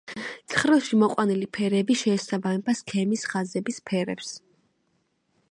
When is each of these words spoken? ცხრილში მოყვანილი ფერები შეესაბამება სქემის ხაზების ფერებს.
ცხრილში 0.51 0.97
მოყვანილი 1.01 1.49
ფერები 1.57 1.97
შეესაბამება 2.01 2.75
სქემის 2.81 3.27
ხაზების 3.35 3.79
ფერებს. 3.91 4.35